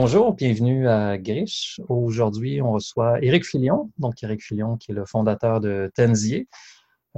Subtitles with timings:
[0.00, 1.80] Bonjour, bienvenue à Grish.
[1.88, 3.90] Aujourd'hui, on reçoit Éric Filion.
[3.98, 6.46] Donc, qui est le fondateur de Tenzier,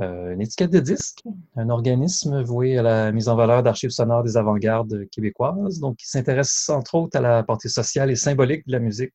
[0.01, 1.23] euh, une étiquette de disque,
[1.57, 5.79] un organisme voué à la mise en valeur d'archives sonores des avant-gardes québécoises.
[5.79, 9.13] Donc, qui s'intéresse entre autres à la portée sociale et symbolique de la musique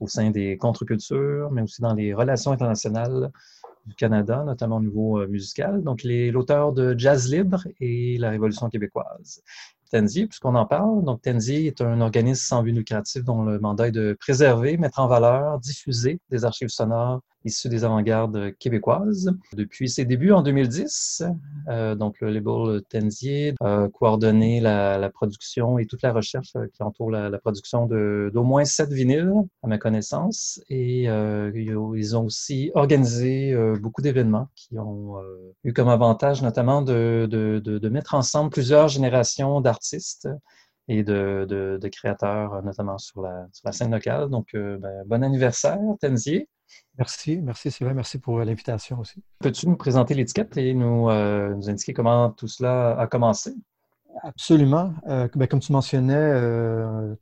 [0.00, 3.30] au sein des contre-cultures, mais aussi dans les relations internationales
[3.86, 5.82] du Canada, notamment au niveau euh, musical.
[5.82, 9.42] Donc, il est l'auteur de Jazz Libre et La Révolution québécoise.
[9.90, 11.04] Tenzi, puisqu'on en parle.
[11.04, 15.00] Donc, Tenzi est un organisme sans but lucratif dont le mandat est de préserver, mettre
[15.00, 19.32] en valeur, diffuser des archives sonores issues des avant-gardes québécoises.
[19.54, 21.24] Depuis ses débuts en 2010,
[21.68, 27.10] euh, donc le label Tenzier a coordonné la, production et toute la recherche qui entoure
[27.10, 30.60] la, production d'au moins sept vinyles, à ma connaissance.
[30.68, 35.16] Et euh, ils ont aussi organisé euh, beaucoup d'événements qui ont
[35.64, 40.28] eu comme avantage notamment de, de, de mettre ensemble plusieurs générations d'artistes artistes
[40.88, 44.28] et de, créateurs, notamment sur la, scène locale.
[44.30, 46.48] Donc, euh, ben, bon anniversaire, Tenzier.
[46.98, 49.22] Merci, merci Sylvain, merci pour l'invitation aussi.
[49.40, 53.54] Peux-tu nous présenter l'étiquette et nous, euh, indiquer comment tout cela a commencé?
[54.22, 54.94] Absolument.
[55.06, 56.32] Euh, ben, comme tu mentionnais,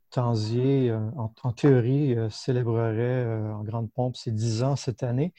[0.09, 5.33] Tenzier, en, théorie, célébrerait en grande pompe ses 10 ans cette année.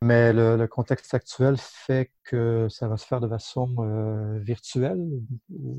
[0.00, 5.04] Mais le, contexte actuel fait que ça va se faire de façon euh, virtuelle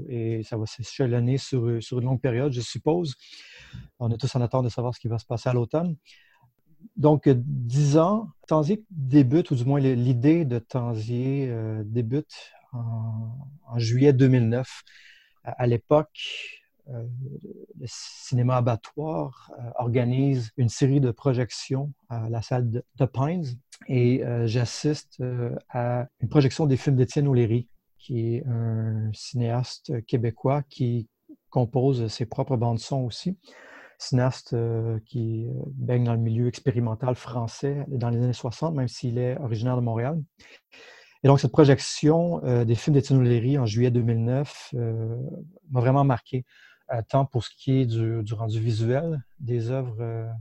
[0.10, 3.16] et ça va s'échelonner sur, sur une longue période, je suppose.
[3.98, 5.96] On est tous en attente de savoir ce qui va se passer à l'automne.
[6.96, 14.14] Donc, dix ans, Tanzier débute, ou du moins l'idée de Tanzier euh, débute en, juillet
[14.14, 14.68] 2009.
[15.44, 17.04] À, l'époque, euh,
[17.80, 23.46] le cinéma abattoir organise une série de projections à la salle de, Pines
[23.88, 30.06] et euh, j'assiste euh, à une projection des films d'Étienne O'Leary, qui est un cinéaste
[30.06, 31.08] québécois qui
[31.50, 33.38] compose ses propres bandes-son aussi.
[34.00, 39.18] Cinéaste euh, qui baigne dans le milieu expérimental français dans les années 60, même s'il
[39.18, 40.20] est originaire de Montréal.
[41.24, 44.74] Et donc, cette projection des films d'Étienne O'Leary en juillet 2009
[45.70, 46.46] m'a vraiment marqué,
[47.10, 49.98] tant pour ce qui est du, du rendu visuel des œuvres,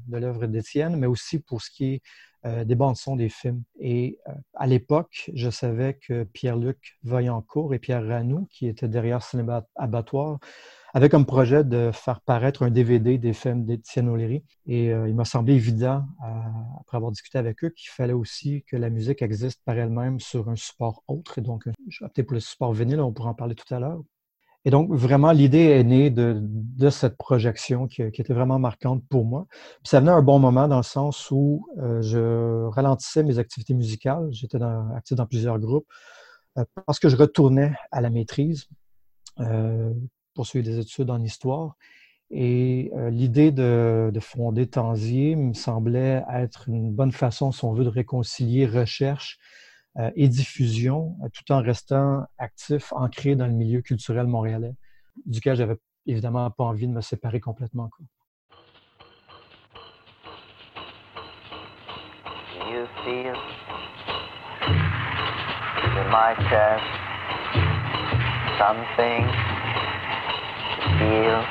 [0.06, 2.02] de l'œuvre d'Étienne, mais aussi pour ce qui est
[2.46, 3.64] euh, des bandes son des films.
[3.80, 9.24] Et euh, à l'époque, je savais que Pierre-Luc Vaillancourt et Pierre Ranou, qui étaient derrière
[9.24, 10.38] Cinéma Abattoir,
[10.94, 14.44] avaient comme projet de faire paraître un DVD des films d'Étienne O'Leary.
[14.66, 16.04] Et euh, il m'a semblé évident,
[16.80, 20.48] après avoir discuté avec eux, qu'il fallait aussi que la musique existe par elle-même sur
[20.48, 21.38] un support autre.
[21.38, 23.78] Et donc, je vais opter pour le support vinyle, on pourra en parler tout à
[23.78, 24.00] l'heure.
[24.64, 29.46] Et donc, vraiment, l'idée est née de, cette projection qui, était vraiment marquante pour moi.
[29.50, 33.38] Puis ça venait à un bon moment dans le sens où euh, je ralentissais mes
[33.38, 34.28] activités musicales.
[34.30, 34.58] J'étais
[34.94, 35.86] actif dans plusieurs groupes
[36.58, 38.66] euh, parce que je retournais à la maîtrise,
[39.40, 39.92] euh,
[40.38, 41.74] poursuivre des études en histoire.
[42.30, 47.72] Et euh, l'idée de, de, fonder Tanzier me semblait être une bonne façon, si on
[47.72, 49.40] veut, de réconcilier recherche
[49.98, 54.76] euh, et diffusion, euh, tout en restant actif, ancré dans le milieu culturel montréalais,
[55.26, 57.88] duquel j'avais évidemment pas envie de me séparer complètement.
[57.88, 58.06] Quoi.
[62.70, 63.34] You feel
[65.98, 67.08] in my chest
[68.58, 69.47] something
[71.08, 71.42] いいよ。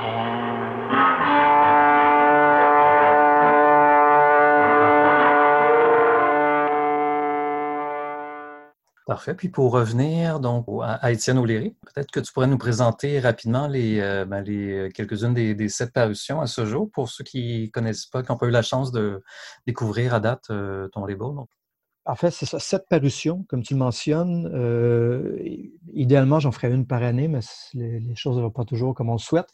[0.00, 0.69] Feel
[9.20, 9.34] Parfait.
[9.34, 14.00] Puis pour revenir donc à Étienne O'Leary, peut-être que tu pourrais nous présenter rapidement les,
[14.00, 18.06] euh, ben, les quelques-unes des, sept parutions à ce jour pour ceux qui ne connaissent
[18.06, 19.22] pas, qui n'ont pas eu la chance de
[19.66, 21.36] découvrir à date euh, ton label.
[22.06, 24.50] En fait, c'est ça, sept parutions, comme tu le mentionnes.
[24.54, 25.36] Euh,
[25.92, 27.40] idéalement, j'en ferais une par année, mais
[27.74, 29.48] les, choses ne vont pas toujours comme on le souhaite.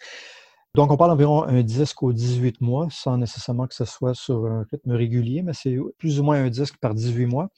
[0.77, 4.47] Donc, on parle environ un disque aux 18 mois, sans nécessairement que ce soit sur
[4.47, 7.51] un rythme régulier, mais c'est plus ou moins un disque par 18 mois.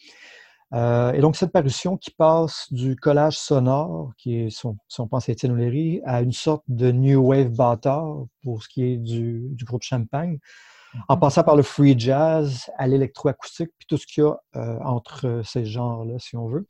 [0.74, 5.28] Euh, et donc, cette parution qui passe du collage sonore, qui est, si on, pense
[5.28, 9.56] à Étienne O'Leary, à une sorte de New Wave bâtard pour ce qui est du,
[9.64, 10.38] groupe Champagne,
[11.08, 14.78] en passant par le free jazz, à l'électroacoustique, puis tout ce qu'il y a euh,
[14.84, 16.66] entre ces genres-là, si on veut.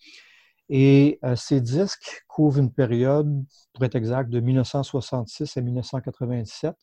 [0.69, 6.75] Et euh, ces disques couvrent une période, pour être exact, de 1966 à 1997.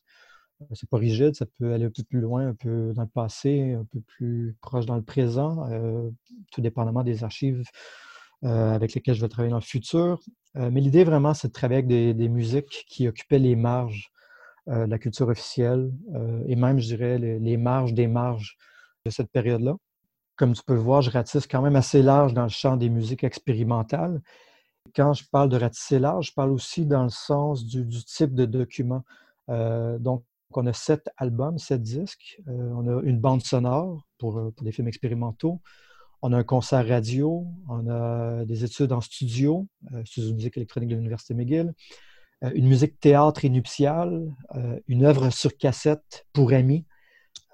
[0.62, 3.08] Euh, c'est pas rigide, ça peut aller un peu plus loin, un peu dans le
[3.08, 5.68] passé, un peu plus proche dans le présent,
[6.52, 7.62] tout dépendamment des archives
[8.42, 10.20] avec lesquelles je vais travailler dans le futur.
[10.54, 14.12] mais l'idée vraiment, c'est de travailler avec des, des, musiques qui occupaient les marges
[14.66, 15.90] de la culture officielle
[16.46, 18.56] et même, je dirais, les, marges des marges
[19.04, 19.76] de cette période-là
[20.36, 22.90] comme tu peux le voir, je ratisse quand même assez large dans le champ des
[22.90, 24.20] musiques expérimentales.
[24.94, 28.44] Quand je parle de ratisser large, je parle aussi dans le sens du, type de
[28.44, 29.02] document.
[29.48, 30.22] Euh, donc,
[30.52, 32.40] on a sept albums, sept disques.
[32.48, 35.60] Euh, on a une bande sonore pour, euh, pour, des films expérimentaux.
[36.22, 37.46] On a un concert radio.
[37.68, 39.66] On a des études en studio,
[40.04, 41.74] studio de musique électronique de l'Université McGill.
[42.54, 44.26] une musique théâtre et nuptiale.
[44.88, 46.86] une œuvre sur cassette pour amis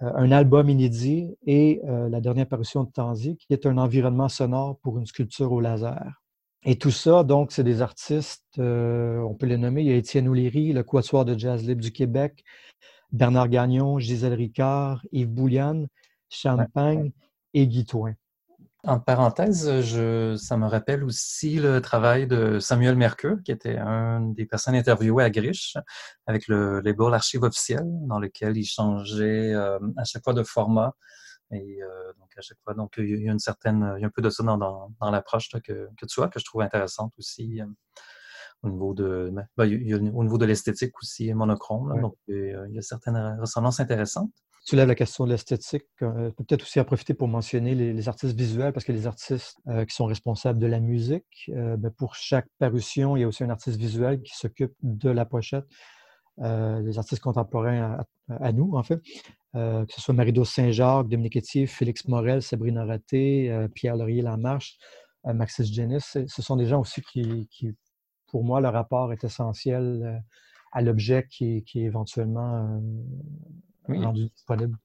[0.03, 4.29] euh, un album inédit et euh, la dernière parution de Tanzi, qui est un environnement
[4.29, 6.22] sonore pour une sculpture au laser.
[6.65, 9.83] Et tout ça, donc, c'est des artistes, euh, on peut les nommer.
[9.83, 12.45] Il y a Étienne O'Leary, le Quatuor de jazz libre du Québec,
[13.11, 15.89] Bernard Gagnon, Gisèle Ricard, Yves Bouliane,
[16.29, 17.13] Champagne
[17.53, 18.15] et Guy Toin.
[18.85, 24.21] En parenthèse, je, ça me rappelle aussi le travail de Samuel Mercure, qui était un
[24.21, 25.77] des personnes interviewées à Griche
[26.27, 30.95] avec le label Archive officiel, dans lequel il changeait euh, à chaque fois de format.
[31.53, 34.07] Et euh, donc, à chaque fois, donc, il y a une certaine, il y a
[34.07, 37.13] un peu de ça dans, dans, l'approche que, que, tu as, que je trouve intéressante
[37.19, 37.61] aussi.
[37.61, 37.67] Euh,
[38.65, 42.01] au niveau de, ben, ben, il y a, au niveau de l'esthétique aussi monochrome.
[42.01, 44.33] Donc, il y a certaines ressemblances intéressantes
[44.65, 45.87] tu lèves la question de l'esthétique.
[46.03, 49.85] Euh, peut-être aussi en profiter pour mentionner les, artistes visuels, parce que les artistes euh,
[49.85, 53.43] qui sont responsables de la musique, euh, ben, pour chaque parution, il y a aussi
[53.43, 55.65] un artiste visuel qui s'occupe de la pochette.
[56.39, 59.01] Les artistes contemporains à, nous, en fait,
[59.55, 64.79] que ce soit Marido Saint-Jacques, Dominique Etier, Félix Morel, Sabrina Raté, Pierre Laurier-Lamarche,
[65.25, 66.01] Maxis Genis.
[66.01, 67.49] Ce sont des gens aussi qui,
[68.27, 70.23] pour moi, leur rapport est essentiel
[70.73, 72.81] à l'objet qui, qui, est éventuellement
[73.89, 74.03] oui.
[74.03, 74.79] rendu disponible.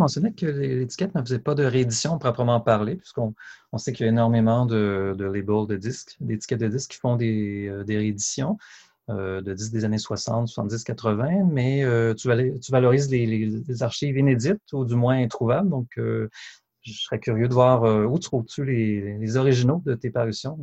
[0.00, 3.34] Tu mentionnais que l'étiquette ne faisait pas de réédition proprement parler, puisqu'on
[3.72, 7.16] on sait qu'il y a énormément de, labels de disques, d'étiquettes de disques qui font
[7.16, 8.56] des, euh, rééditions
[9.10, 12.28] euh, de disques des années 60, 70, 80, mais euh, tu,
[12.70, 15.68] valorises les, archives inédites ou du moins introuvables.
[15.68, 20.58] Donc, je serais curieux de voir où trouves-tu les, originaux de tes parutions?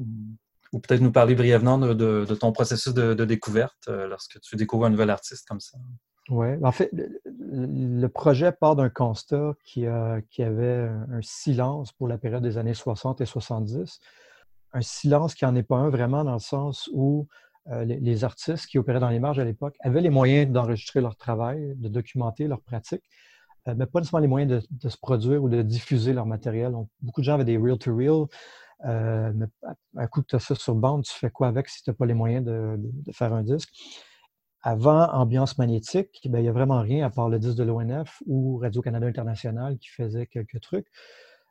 [0.74, 4.86] Ou peut-être nous parler brièvement de, de, ton processus de, de découverte lorsque tu découvres
[4.86, 5.78] un nouvel artiste comme ça.
[6.30, 6.92] Oui, en fait,
[7.26, 9.86] le, projet part d'un constat qui,
[10.30, 14.00] qui, avait un silence pour la période des années 60 et 70.
[14.74, 17.28] Un silence qui n'en est pas un vraiment dans le sens où
[17.72, 21.18] euh, les, artistes qui opéraient dans les marges à l'époque avaient les moyens d'enregistrer leur
[21.18, 23.04] travail, de documenter leur pratique,
[23.68, 26.74] euh, mais pas nécessairement les moyens de, se produire ou de diffuser leur matériel.
[27.02, 28.28] Beaucoup de gens avaient des reel-to-reel.
[28.86, 29.48] Euh, mais
[29.98, 31.96] un coup que tu as ça sur bande, tu fais quoi avec si tu n'as
[31.96, 32.80] pas les moyens de,
[33.12, 33.70] faire un disque?
[34.68, 38.22] Avant Ambiance magnétique, ben, il n'y a vraiment rien à part le disque de l'ONF
[38.26, 40.88] ou Radio-Canada International qui faisait quelques trucs.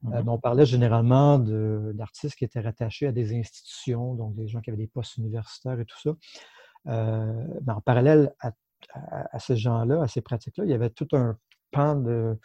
[0.05, 4.61] Euh, mmh on parlait généralement d'artistes qui étaient rattachés à des institutions, donc des gens
[4.61, 6.11] qui avaient des postes universitaires et tout ça.
[6.89, 11.39] Euh, mais en parallèle à, ces gens-là, à ces pratiques-là, il y avait tout un
[11.71, 12.39] pan de,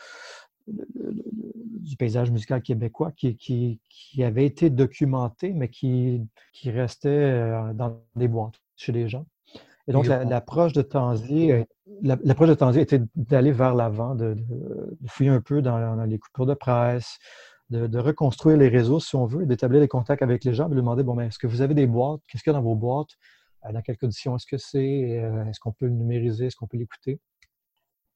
[0.68, 7.74] du paysage musical québécois qui, qui, qui, avait été documenté, mais qui, qui restait euh,
[7.74, 9.25] dans des boîtes chez les gens.
[9.88, 11.52] Et donc, l'approche de Tanzi,
[12.02, 14.36] l'approche de était d'aller vers l'avant, de,
[15.08, 17.18] fouiller un peu dans, les coupures de presse,
[17.70, 21.04] de, reconstruire les réseaux, si on veut, d'établir des contacts avec les gens, de demander,
[21.04, 22.22] bon, ben, est-ce que vous avez des boîtes?
[22.28, 23.10] Qu'est-ce qu'il y a dans vos boîtes?
[23.66, 25.20] Euh, dans quelle condition est-ce que c'est?
[25.20, 26.48] Euh, est-ce qu'on peut le numériser?
[26.48, 27.20] Est-ce qu'on peut l'écouter?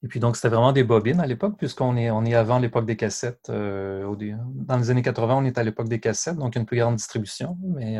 [0.02, 2.84] Et puis donc, c'était vraiment des bobines à l'époque, puisqu'on est, on est avant l'époque
[2.84, 3.50] des cassettes.
[3.50, 7.56] dans les années 80, on est à l'époque des cassettes, donc une plus grande distribution,
[7.62, 7.98] mais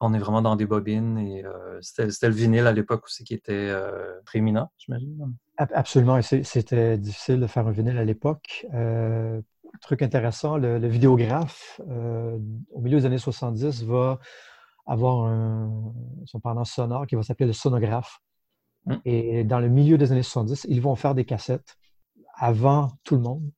[0.00, 1.44] on est vraiment dans des bobines et
[1.80, 3.72] c'était le vinyle à l'époque aussi qui était
[4.24, 5.34] prééminent, j'imagine.
[5.56, 8.66] Absolument, c'était difficile de faire un vinyle à l'époque.
[9.80, 14.18] truc intéressant, le, vidéographe, au milieu des années 70, va
[14.88, 15.92] avoir un,
[16.24, 18.20] son pendant sonore qui va s'appeler le sonographe.
[18.86, 18.94] Mmh.
[19.04, 21.76] Et dans le milieu des années 70, ils vont faire des cassettes
[22.34, 23.50] avant tout le monde.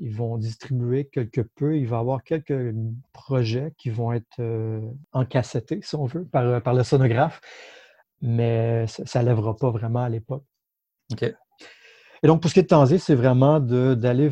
[0.00, 1.76] Ils vont distribuer quelque peu.
[1.76, 2.74] Il va y avoir quelques
[3.12, 4.80] projets qui vont être euh,
[5.12, 7.40] encassettés, si on veut, par, par le sonographe,
[8.20, 10.44] mais ça ne lèvera pas vraiment à l'époque.
[11.12, 11.22] OK.
[12.24, 14.30] Et donc, pour ce qui est de Tanzé, c'est vraiment d'aller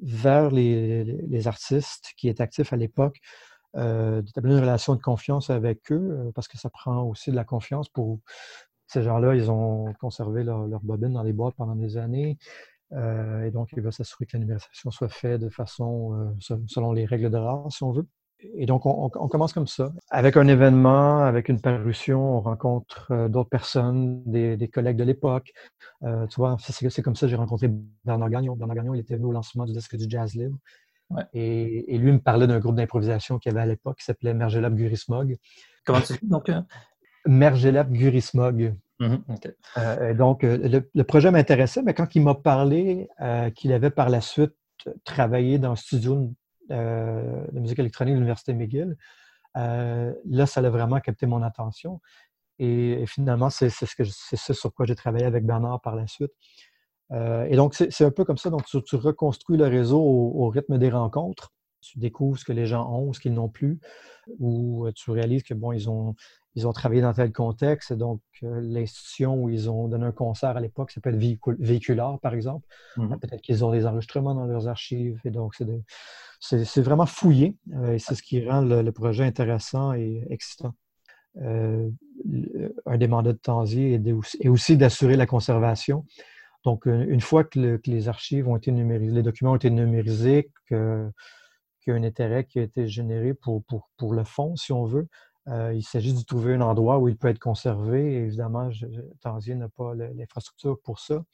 [0.00, 3.18] vers les, les, artistes qui étaient actifs à l'époque,
[3.76, 7.36] euh, d'établir une relation de confiance avec eux, euh, parce que ça prend aussi de
[7.36, 8.20] la confiance pour
[8.86, 9.34] ces gens-là.
[9.34, 12.38] Ils ont conservé leur, leur bobine dans les boîtes pendant des années.
[12.94, 17.04] Euh, et donc, il va s'assurer que la numérisation soit faite de façon selon les
[17.04, 18.06] règles de l'art, si on veut.
[18.56, 19.92] Et donc, on, commence comme ça.
[20.10, 25.52] Avec un événement, avec une parution, on rencontre d'autres personnes, des, collègues de l'époque.
[26.02, 27.70] tu vois, c'est comme ça que j'ai rencontré
[28.04, 28.56] Bernard Gagnon.
[28.56, 30.58] Bernard Gagnon, il était venu au lancement du disque du Jazz Libre.
[31.32, 34.74] Et, lui me parlait d'un groupe d'improvisation qu'il y avait à l'époque qui s'appelait Mergelab
[34.74, 35.36] Gurismog.
[35.84, 36.48] Comment tu dis donc?
[36.48, 36.62] Euh?
[37.26, 38.74] Mergelab Gurismog.
[39.02, 43.08] Mm-hmm, euh, donc, euh, le, projet m'intéressait, mais quand il m'a parlé
[43.54, 44.54] qu'il avait par la suite
[45.04, 46.32] travaillé dans le studio
[46.70, 48.96] de musique électronique de l'Université McGill,
[49.54, 52.00] là, ça a vraiment capté mon attention.
[52.58, 56.32] Et, finalement, c'est ce sur quoi j'ai travaillé avec Bernard par la suite.
[57.12, 58.50] Euh, et donc, c'est un peu comme ça.
[58.50, 61.52] Donc, tu, reconstruis le réseau au, rythme des rencontres.
[61.80, 63.80] Tu découvres ce que les gens ont, ce qu'ils n'ont plus,
[64.38, 66.14] ou euh, tu réalises que, bon, ils ont,
[66.54, 67.92] ils ont travaillé dans tel contexte.
[67.92, 72.66] Donc, euh, l'institution où ils ont donné un concert à l'époque s'appelle Véhiculaire, par exemple.
[72.96, 73.18] Mm-hmm.
[73.18, 75.20] Peut-être qu'ils ont des enregistrements dans leurs archives.
[75.24, 75.54] Et donc,
[76.40, 77.56] c'est vraiment fouillé.
[77.88, 80.74] et c'est ce qui rend le, projet intéressant et excitant.
[81.36, 83.98] un des mandats de Tanzi
[84.40, 86.04] est aussi d'assurer la conservation
[86.64, 90.76] donc, une fois que, les archives ont été numérisées, les documents ont été numérisés, qu'il
[91.86, 93.64] y a un intérêt qui a été généré pour,
[93.96, 95.08] pour, le fond, si on veut,
[95.48, 98.14] euh, il s'agit de trouver un endroit où il peut être conservé.
[98.14, 98.70] évidemment,
[99.20, 101.24] Tangier n'a pas l'infrastructure pour ça.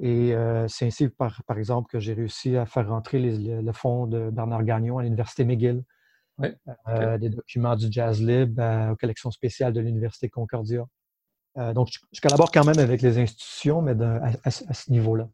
[0.00, 4.06] Et euh, c'est ainsi, par, par, exemple, que j'ai réussi à faire rentrer le, fonds
[4.06, 5.82] de Bernard Gagnon à l'Université McGill.
[6.88, 10.86] Euh, des documents du Jazz Lib aux collections spéciales de l'Université Concordia.
[11.74, 13.94] Donc, je, collabore quand même avec les institutions, mais
[14.44, 15.28] à ce niveau-là.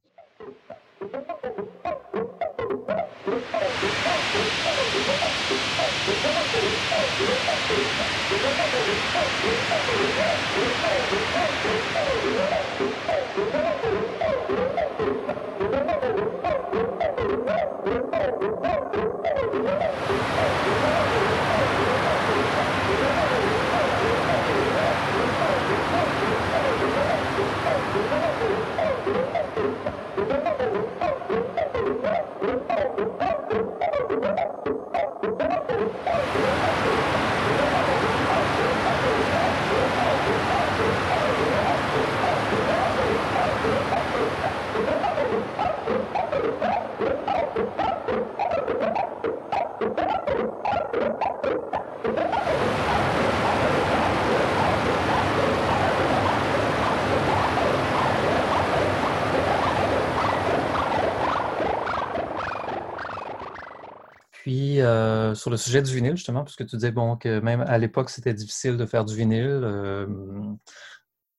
[65.27, 68.11] Euh, sur le sujet du vinyle, justement, puisque tu disais bon, que même à l'époque,
[68.11, 69.61] c'était difficile de faire du vinyle.
[69.63, 70.07] Euh,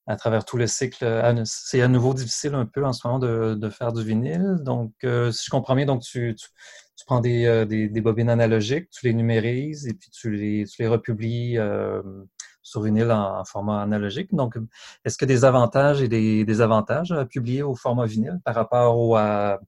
[0.06, 1.04] à travers tout le cycle,
[1.44, 4.56] c'est à nouveau difficile un peu en ce moment de, faire du vinyle.
[4.62, 6.34] Donc, euh, si je comprends bien, donc tu,
[7.06, 11.58] prends des, bobines analogiques, tu les numérises et puis tu les republies
[12.68, 14.34] sur vinyle en, format analogique.
[14.34, 14.56] Donc,
[15.04, 19.58] est-ce a des avantages et des désavantages à publier au format vinyle par rapport à,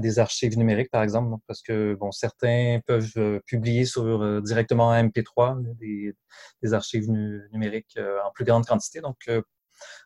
[0.00, 4.88] des archives numériques, par exemple, parce que bon, certains peuvent euh, publier sur, euh, directement
[4.88, 6.14] en MP3 des,
[6.62, 7.10] des archives
[7.52, 9.00] numériques euh, en plus grande quantité.
[9.00, 9.16] Donc,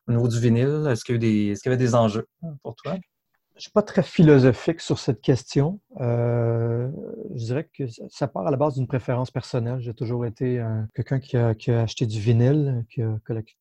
[0.06, 2.26] au niveau du vinyle, est-ce qu'il y, est qu'il y avait des enjeux
[2.62, 2.96] pour toi?
[3.54, 5.78] Je ne suis pas très philosophique sur cette question.
[6.00, 6.90] Euh,
[7.36, 9.78] je dirais que ça part à la base d'une préférence personnelle.
[9.78, 10.60] J'ai toujours été
[10.92, 13.16] quelqu'un qui a, acheté du vinyle, qui, a,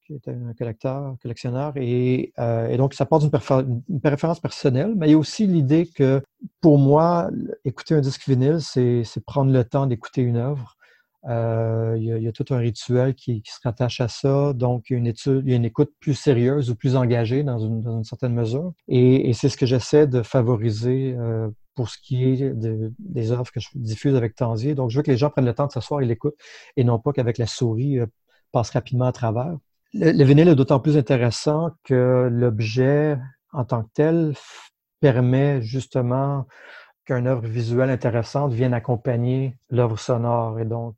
[0.10, 1.74] était un collecteur, collectionneur.
[1.76, 4.96] Et, euh, et donc, ça part d'une préférence personnelle.
[4.98, 6.24] Mais il y a aussi l'idée que,
[6.60, 7.30] pour moi,
[7.64, 10.76] écouter un disque vinyle, c'est prendre le temps d'écouter une œuvre.
[11.30, 14.54] Euh, il, y a, tout un rituel qui, se rattache à ça.
[14.54, 17.44] Donc, y a une étude, il y a une écoute plus sérieuse ou plus engagée
[17.44, 18.74] dans une, certaine mesure.
[18.88, 23.60] Et, c'est ce que j'essaie de favoriser euh, pour ce qui est des œuvres que
[23.60, 24.76] je diffuse avec Tanzier.
[24.76, 26.38] Donc, je veux que les gens prennent le temps de s'asseoir et l'écoutent
[26.76, 28.06] et non pas qu'avec la souris, euh,
[28.52, 29.58] passe rapidement à travers.
[29.94, 33.18] Le, le vinyle est d'autant plus intéressant que l'objet
[33.52, 34.34] en tant que tel
[35.00, 36.48] permet justement
[37.06, 40.60] qu'une œuvre visuelle intéressante vienne accompagner l'œuvre sonore.
[40.60, 40.96] Et donc,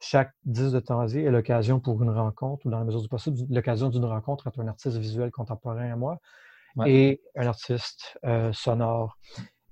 [0.00, 3.38] chaque disque de Tanzi est l'occasion pour une rencontre, ou dans la mesure du possible,
[3.50, 6.18] l'occasion d'une rencontre entre un artiste visuel contemporain à moi
[6.86, 9.18] et un artiste euh, sonore.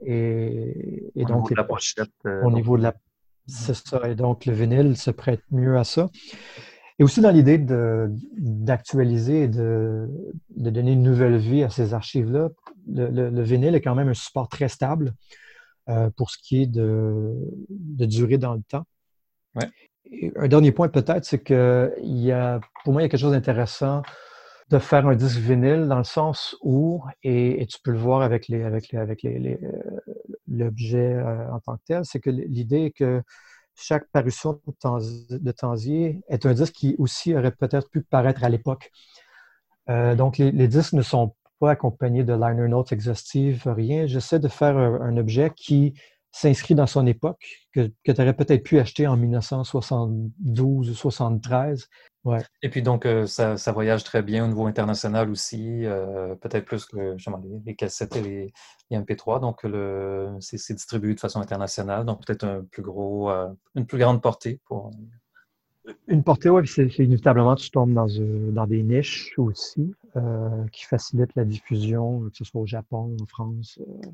[0.05, 2.11] Et, au donc, niveau de la pochette.
[2.27, 2.95] Euh, au niveau de la.
[3.47, 4.09] C'est ça.
[4.09, 6.11] Et donc, le vinyle se prête mieux à ça.
[6.99, 10.09] Et aussi dans l'idée d'actualiser et de,
[10.51, 12.51] de, donner une nouvelle vie à ces archives-là,
[12.87, 15.15] le, le, vinyle est quand même un support très stable.
[15.89, 17.35] Euh, pour ce qui est de,
[18.07, 18.85] durée dans le temps.
[20.37, 23.33] un dernier point peut-être, c'est que y a, pour moi, il y a quelque chose
[23.33, 24.03] d'intéressant
[24.71, 28.47] de faire un disque vinyle dans le sens où, et, tu peux le voir avec
[28.47, 30.01] les, avec avec les, euh,
[30.47, 33.21] l'objet euh, en tant que tel, c'est que l'idée est que
[33.75, 38.93] chaque parution de Tanzier est un disque qui aussi aurait peut-être pu paraître à l'époque.
[39.89, 41.35] donc, les, les, disques ne sont
[41.71, 44.07] accompagné de liner notes exhaustives, rien.
[44.07, 45.95] J'essaie de faire un, objet qui
[46.33, 51.89] s'inscrit dans son époque, que, que tu aurais peut-être pu acheter en 1972 ou 73.
[52.25, 52.39] Ouais.
[52.63, 56.87] Et puis donc, euh, ça, voyage très bien au niveau international aussi, euh, peut-être plus
[56.87, 57.17] que les,
[57.67, 58.53] les, cassettes et les,
[58.97, 59.41] MP3.
[59.41, 59.67] Donc,
[60.41, 64.61] c'est distribué de façon internationale, donc peut-être un plus gros, euh, une plus grande portée
[64.67, 64.91] pour
[66.07, 70.85] une portée, oui, c'est inévitablement, tu tombes dans, euh, dans des niches aussi euh, qui
[70.85, 73.79] facilitent la diffusion, que ce soit au Japon, en France.
[73.81, 74.11] Euh.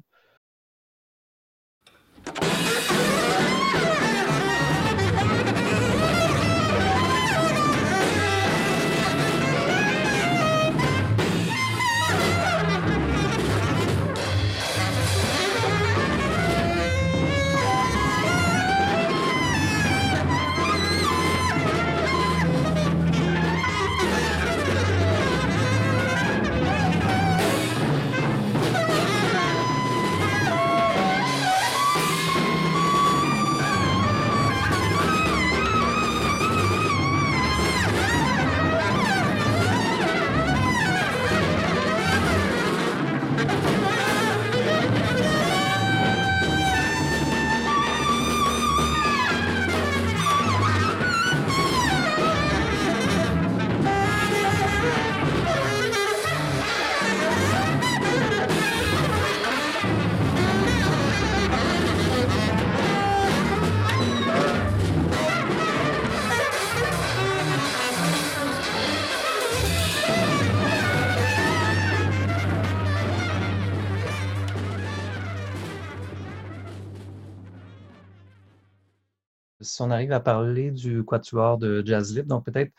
[79.61, 82.73] Si on arrive à parler du quatuor de Jazz Libre, donc peut-être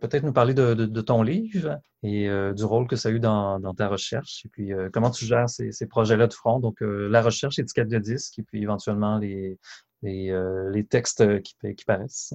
[0.00, 3.74] peut-être nous parler de, ton livre et euh, du rôle que ça a eu dans,
[3.74, 7.22] ta recherche, et puis euh, comment tu gères ces, projets-là de front, donc euh, la
[7.22, 9.58] recherche, étiquette de disque, et puis éventuellement les,
[10.02, 12.34] les, textes qui paraissent.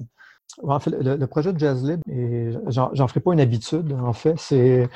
[0.62, 2.02] En fait, le, projet de Jazz Libre,
[2.68, 4.88] j'en ferai pas une habitude, en fait, c'est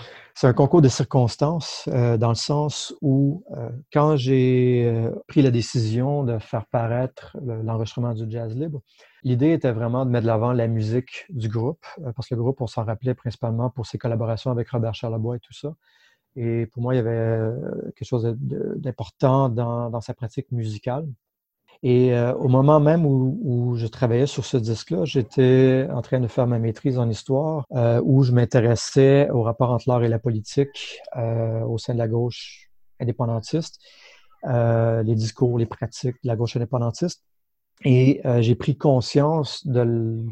[0.42, 3.44] un concours de circonstances, dans le sens où,
[3.92, 8.80] quand j'ai pris la décision de faire paraître l'enregistrement du Jazz Libre,
[9.24, 12.42] L'idée était vraiment de mettre de l'avant la musique du groupe, euh, parce que le
[12.42, 15.74] groupe, on s'en rappelait principalement pour ses collaborations avec Robert Charlebois et tout ça.
[16.36, 21.06] Et pour moi, il y avait euh, quelque chose d'important dans, sa pratique musicale.
[21.82, 26.28] Et euh, au moment même où, je travaillais sur ce disque-là, j'étais en train de
[26.28, 27.66] faire ma maîtrise en histoire,
[28.02, 32.70] où je m'intéressais au rapport entre l'art et la politique au sein de la gauche
[33.00, 33.80] indépendantiste,
[34.44, 37.22] les discours, les pratiques de la gauche indépendantiste.
[37.82, 40.24] Et euh, j'ai pris conscience de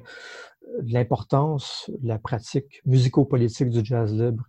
[0.85, 4.45] l'importance de la pratique musico-politique du jazz libre.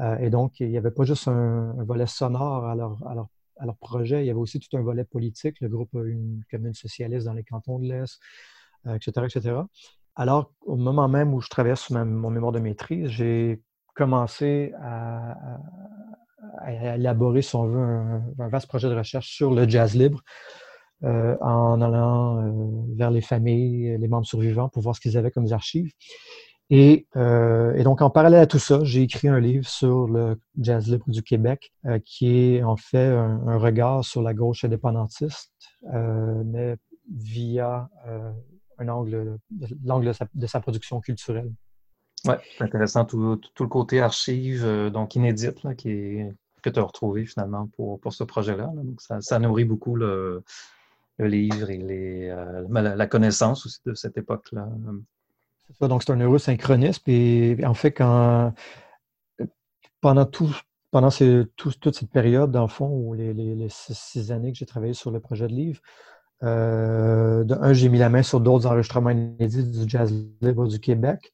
[0.00, 3.28] Euh, et donc, il n'y avait pas juste un, volet sonore à leur, à, leur,
[3.58, 5.60] à leur, projet, il y avait aussi tout un volet politique.
[5.60, 8.18] Le groupe a une commune socialiste dans les cantons de l'Est,
[8.86, 9.56] etc., euh, etc.
[10.14, 13.62] Alors, au moment même où je sur mon mémoire de maîtrise, j'ai
[13.94, 15.58] commencé à,
[16.94, 20.22] élaborer, si on veut, un, un, vaste projet de recherche sur le jazz libre.
[21.04, 25.32] Euh, en allant euh, vers les familles, les membres survivants pour voir ce qu'ils avaient
[25.32, 25.90] comme archives.
[26.74, 30.40] Et, euh, et, donc, en parallèle à tout ça, j'ai écrit un livre sur le
[30.58, 35.52] jazz libre du Québec, qui est en fait un, regard sur la gauche indépendantiste,
[35.84, 36.76] mais
[37.14, 37.90] via
[38.78, 39.38] un angle,
[39.84, 41.52] l'angle de sa production culturelle.
[42.24, 46.32] Oui, c'est intéressant tout, le côté archive, euh, donc inédite, est,
[46.62, 48.70] que tu as retrouvé finalement pour, pour ce projet-là.
[48.74, 50.44] Donc, ça, nourrit beaucoup le,
[51.18, 54.68] livre et les, euh, la, connaissance aussi de cette époque-là.
[55.70, 57.02] C'est donc c'est un heureux synchronisme.
[57.06, 58.52] Et en fait, quand
[60.00, 60.54] pendant tout,
[60.90, 61.10] pendant
[61.56, 65.20] toute cette période, dans le fond, où les, six, années que j'ai travaillé sur le
[65.20, 65.80] projet de livre,
[66.42, 71.32] euh, un, j'ai mis la main sur d'autres enregistrements inédits du jazz libre du Québec.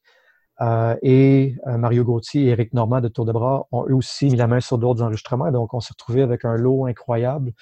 [0.61, 4.25] Euh, et euh, Mario Gauthier et Eric Normand de Tour de Bras ont eux aussi
[4.25, 5.51] mis la main sur d'autres enregistrements.
[5.51, 7.53] Donc, on s'est retrouvé avec un lot incroyable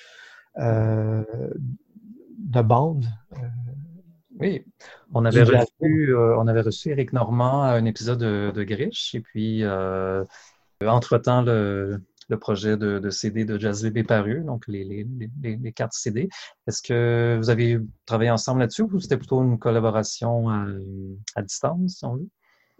[0.57, 1.23] euh,
[2.37, 3.05] de bandes.
[4.39, 4.65] Oui,
[5.13, 9.15] on avait, reçu, on avait reçu Eric Normand à un épisode de, de Grish.
[9.15, 9.63] Et puis,
[10.85, 12.01] entre-temps, le,
[12.39, 16.29] projet de, CD de Jazz est paru, donc les, les, les, cartes CD.
[16.67, 20.65] Est-ce que vous avez travaillé ensemble là-dessus ou c'était plutôt une collaboration à,
[21.35, 22.27] à distance, si on veut?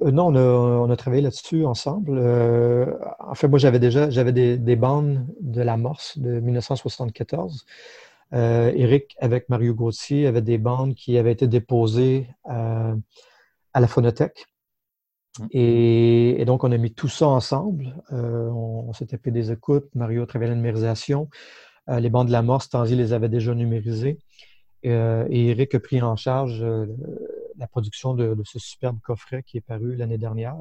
[0.04, 2.18] Euh, non, on a, travaillé là-dessus ensemble.
[2.18, 7.66] Euh, en fait, moi, j'avais déjà j'avais des, bandes de l'amorce de 1974.
[8.34, 14.46] Euh, Eric, avec Mario Gauthier, avait des bandes qui avaient été déposées à la phonothèque.
[15.40, 15.46] Mmh.
[15.52, 17.96] Et, donc, on a mis tout ça ensemble.
[18.12, 19.90] on, s'était fait des écoutes.
[19.96, 21.30] Mario travaillait la numérisation.
[21.88, 24.20] les bandes de l'amorce, Tanzi les avait déjà numérisées.
[24.84, 26.66] et Eric a pris en charge
[27.58, 30.56] la production de, ce superbe coffret qui est paru l'année dernière.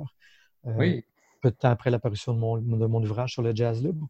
[0.67, 1.05] Euh, oui.
[1.43, 4.09] Peu de temps après l'apparition de mon, de mon ouvrage sur le jazz libre.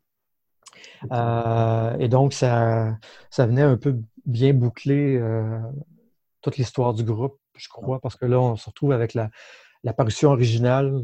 [1.13, 2.97] Euh, et donc, ça,
[3.31, 5.59] ça venait un peu bien boucler euh,
[6.43, 9.31] toute l'histoire du groupe, je crois, parce que là, on se retrouve avec la,
[9.97, 11.03] parution originale,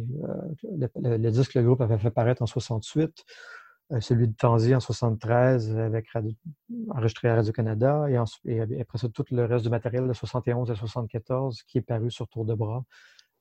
[0.65, 3.25] le, disque que le groupe avait fait paraître en 68,
[4.01, 6.07] celui de Tanzi en 73 avec
[6.91, 8.17] enregistré à Radio-Canada et,
[8.81, 12.27] après ça, tout le reste du matériel de 71 à 74 qui est paru sur
[12.27, 12.85] Tour de Bras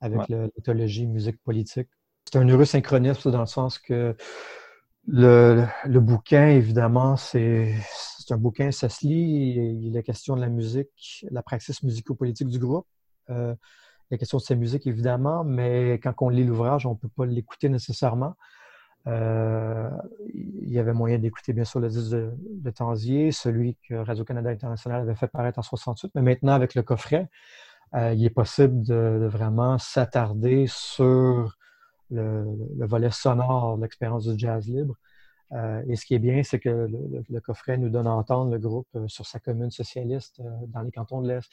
[0.00, 1.88] avec l'éthologie musique politique.
[2.30, 4.14] C'est un heureux synchronisme dans le sens que
[5.06, 5.66] le,
[5.98, 7.74] bouquin, évidemment, c'est
[8.30, 12.58] un bouquin, ça se lit, il est question de la musique, la praxis musico-politique du
[12.58, 12.86] groupe.
[13.30, 13.54] Euh,
[14.10, 17.24] la question de sa musique, évidemment, mais quand on lit l'ouvrage, on ne peut pas
[17.24, 18.36] l'écouter nécessairement.
[19.06, 19.90] Euh,
[20.32, 25.00] il y avait moyen d'écouter bien sûr le disque de, Tanzier, celui que Radio-Canada International
[25.00, 27.28] avait fait paraître en 68, mais maintenant avec le coffret,
[27.94, 31.56] euh, il est possible de, vraiment s'attarder sur
[32.12, 34.94] le, volet sonore de l'expérience du jazz libre.
[35.52, 36.88] Euh, et ce qui est bien, c'est que
[37.28, 41.20] le, coffret nous donne à entendre le groupe sur sa commune socialiste dans les cantons
[41.20, 41.50] de l'Est.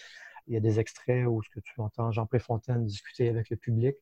[0.47, 3.57] Il y a des extraits où ce que tu entends Jean Préfontaine discuter avec le
[3.57, 3.95] public.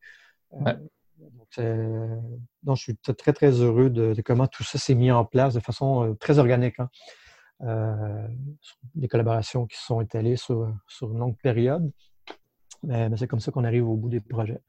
[2.63, 5.59] Donc, je suis très, très heureux de, comment tout ça s'est mis en place de
[5.59, 6.79] façon euh, très organique.
[6.79, 6.89] Hein.
[7.61, 8.27] Euh,
[8.93, 11.91] des collaborations qui sont étalées sur, sur une longue période.
[12.83, 14.61] mais c'est comme ça qu'on arrive au bout des projets.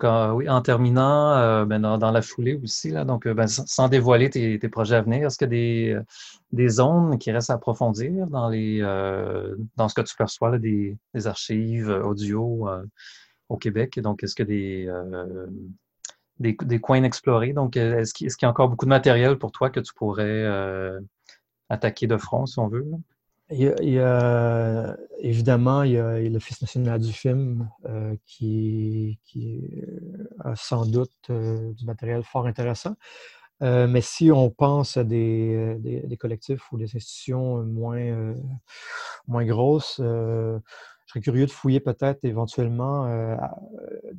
[0.00, 3.88] Donc, euh, oui, en terminant, euh, ben, dans, la foulée aussi, donc, euh, ben, sans
[3.88, 6.00] dévoiler tes, projets à venir, est-ce qu'il y a des,
[6.52, 12.66] des, zones qui restent à approfondir dans, ce que tu perçois, des, archives audio
[13.50, 14.00] au Québec?
[14.00, 15.04] Donc, est-ce qu'il y a
[16.38, 17.52] des, des, coins inexplorés?
[17.52, 20.46] Donc, est-ce qu'il y a encore beaucoup de matériel pour toi que tu pourrais
[21.68, 22.86] attaquer de front, si on veut?
[23.52, 29.82] Il y, a, évidemment, il y a l'Office national du film euh, qui, qui,
[30.38, 32.94] a sans doute euh, du matériel fort intéressant.
[33.62, 38.34] Euh, mais si on pense à des, des, collectifs ou des institutions moins,
[39.26, 40.60] moins grosses, je
[41.08, 43.36] serais curieux de fouiller peut-être éventuellement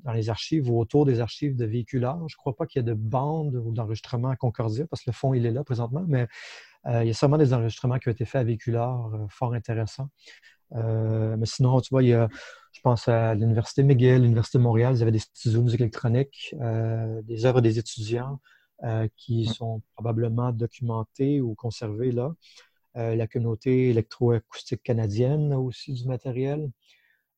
[0.04, 2.20] dans les archives ou autour des archives de véhiculage.
[2.28, 5.10] Je ne crois pas qu'il y ait de bandes ou d'enregistrement à Concordia parce que
[5.10, 6.26] le fond, il est là présentement, mais euh,
[6.88, 10.10] il y a sûrement des enregistrements qui ont été faits à véhiculaire, euh, fort intéressants.
[10.74, 12.28] Euh, mais sinon, tu vois, il y a,
[12.74, 16.56] je pense à l'Université McGill, l'Université de Montréal, ils avaient des studios de musique électronique,
[17.24, 18.40] des œuvres des étudiants
[19.18, 22.34] qui sont probablement documentées ou conservées là.
[22.96, 26.72] la communauté électroacoustique canadienne a aussi du matériel.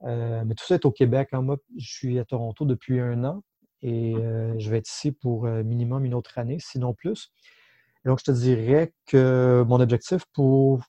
[0.03, 1.29] mais tout ça est au Québec.
[1.31, 1.41] Hein.
[1.41, 3.43] Moi, je suis à Toronto depuis un an
[3.81, 4.13] et
[4.59, 7.31] je vais être ici pour minimum une autre année, sinon plus
[8.05, 10.83] donc, je te dirais que mon objectif pour,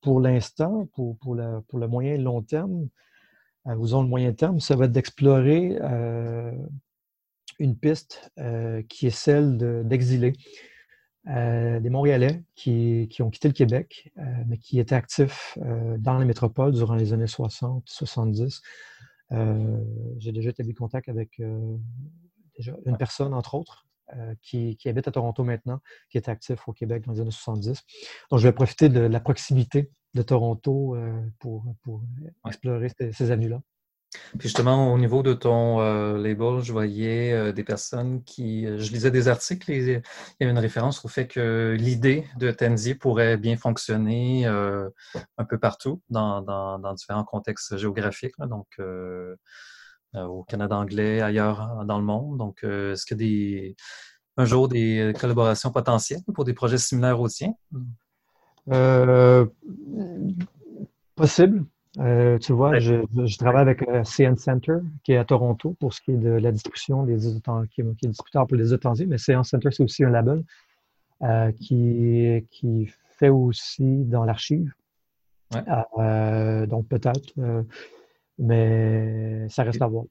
[0.00, 1.36] pour l'instant, pour, pour,
[1.68, 2.88] pour, le moyen et long terme,
[3.68, 6.52] euh, disons le moyen terme, ça va être d'explorer euh,
[7.58, 10.32] une piste euh, qui est celle d'exiler
[11.28, 14.12] des Montréalais qui, qui, ont quitté le Québec,
[14.46, 15.58] mais qui étaient actifs
[15.98, 18.62] dans les métropoles durant les années 60, 70.
[20.18, 21.42] J'ai déjà établi contact avec
[22.56, 26.72] déjà une personne, entre autres, euh, qui, habite à Toronto maintenant, qui est actif au
[26.72, 27.82] Québec dans les années 70.
[28.30, 31.64] Donc, je vais profiter de la proximité de Toronto euh, pour,
[32.46, 33.60] explorer ces, années-là.
[34.38, 38.64] Puis justement, au niveau de ton euh, label, je voyais des personnes qui.
[38.64, 39.88] Je lisais des articles et il
[40.40, 45.58] y avait une référence au fait que l'idée de Tenzi pourrait bien fonctionner un peu
[45.58, 48.38] partout dans, dans, différents contextes géographiques.
[48.38, 48.68] donc,
[50.24, 52.38] au Canada anglais, ailleurs hein, dans le monde.
[52.38, 53.76] Donc, euh, est-ce qu'il y a des,
[54.36, 57.54] un jour des collaborations potentielles pour des projets similaires aux tiens?
[58.72, 59.46] Euh,
[61.14, 61.64] possible.
[61.94, 66.16] tu vois, je, travaille avec CN Center, qui est à Toronto, pour ce qui est
[66.16, 67.18] de la distribution des
[67.70, 70.42] qui, est, qui est distributeur pour les étrangers, mais CN Center, c'est aussi un label
[71.58, 74.72] qui, qui fait aussi dans l'archive.
[75.52, 77.32] donc, peut-être
[78.38, 80.04] mais ça reste à voir.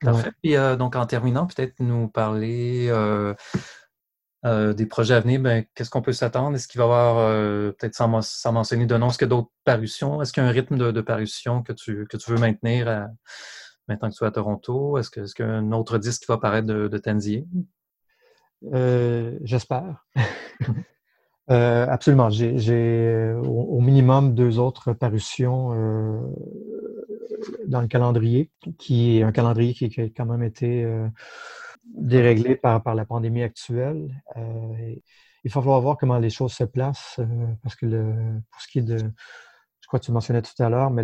[0.00, 0.32] Parfait.
[0.42, 3.34] Puis, euh, donc, en terminant, peut-être nous parler euh,
[4.44, 5.40] euh, des projets à venir.
[5.40, 6.56] Ben, Qu'est-ce qu'on peut s'attendre?
[6.56, 9.52] Est-ce qu'il va y avoir, peut-être sans, mentionner de nom, est-ce qu'il y a d'autres
[9.64, 10.22] parutions?
[10.22, 13.08] Est-ce qu'il y a un rythme de, parution que tu, que tu veux maintenir
[13.88, 14.98] maintenant que tu es à Toronto?
[14.98, 17.46] Est-ce qu'il y a un autre disque qui va apparaître de, de Tanzier?
[19.42, 20.04] J'espère.
[21.48, 22.30] absolument.
[22.30, 25.72] J'ai au, minimum deux autres parutions
[27.66, 31.08] dans le calendrier, qui est un calendrier qui, a quand même été euh,
[31.84, 34.22] déréglé par, par la pandémie actuelle.
[34.36, 34.94] Euh,
[35.44, 38.14] il va falloir voir comment les choses se placent, euh, parce que le,
[38.50, 41.02] pour ce qui est de, je crois que tu mentionnais tout à l'heure, mais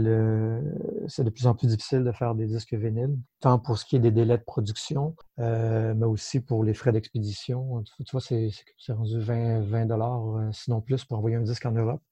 [1.09, 3.97] c'est de plus en plus difficile de faire des disques vinyles, tant pour ce qui
[3.97, 7.83] est des délais de production, mais aussi pour les frais d'expédition.
[7.83, 10.23] Tu vois, c'est rendu 20, 20 dollars,
[10.53, 12.03] sinon plus, pour envoyer un disque en Europe.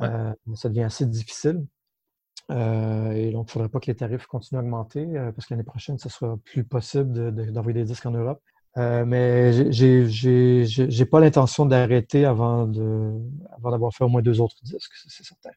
[0.00, 1.64] ça devient assez difficile.
[2.50, 5.46] Euh, et donc, il ne faudrait pas que les tarifs continuent à augmenter euh, parce
[5.46, 8.42] que l'année prochaine, ce sera plus possible d'envoyer des disques en Europe.
[8.76, 14.92] Euh, mais je n'ai pas l'intention d'arrêter avant d'avoir fait au moins deux autres disques,
[15.06, 15.50] c'est certain.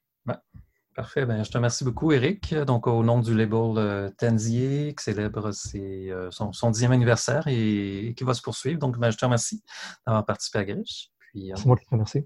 [0.96, 1.28] Parfait.
[1.28, 2.56] Ben, je te remercie beaucoup, Eric.
[2.56, 5.52] Donc, au nom du label Tenzier, qui célèbre
[6.32, 8.80] son, dixième anniversaire et, qui va se poursuivre.
[8.80, 9.62] Donc, ben, je te remercie
[10.08, 11.12] d'avoir participé à Grish.
[11.36, 12.26] C'est moi qui te remercie.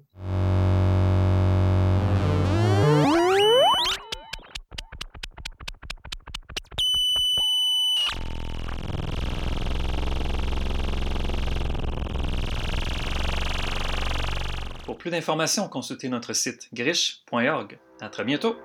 [15.11, 17.79] D'informations, consultez notre site griche.org.
[17.99, 18.55] À très bientôt!